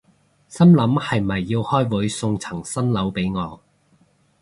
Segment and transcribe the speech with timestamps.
[0.47, 3.61] 心諗係咪要開會送層新樓畀我